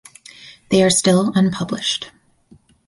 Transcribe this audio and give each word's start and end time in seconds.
They 0.69 0.81
are 0.81 0.89
still 0.89 1.31
unpublished. 1.35 2.09